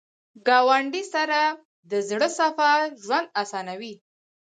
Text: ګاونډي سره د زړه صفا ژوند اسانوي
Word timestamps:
ګاونډي 0.47 1.03
سره 1.13 1.39
د 1.91 1.91
زړه 2.09 2.27
صفا 2.37 2.71
ژوند 3.03 3.27
اسانوي 3.41 3.93